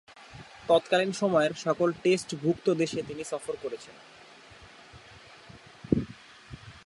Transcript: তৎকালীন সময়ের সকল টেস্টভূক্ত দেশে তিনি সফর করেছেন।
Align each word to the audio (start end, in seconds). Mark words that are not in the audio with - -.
তৎকালীন 0.67 1.11
সময়ের 1.11 1.53
সকল 1.55 1.89
টেস্টভূক্ত 2.03 2.67
দেশে 2.71 2.99
তিনি 3.07 3.23
সফর 3.23 3.55
করেছেন। 3.61 3.95